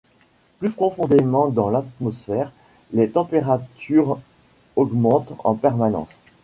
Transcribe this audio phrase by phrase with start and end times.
[0.57, 2.51] Plus profondément dans l’atmosphère,
[2.91, 4.17] les températures
[4.75, 6.19] augmentent en permanence.